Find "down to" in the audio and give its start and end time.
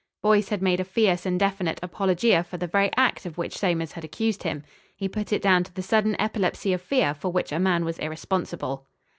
5.43-5.73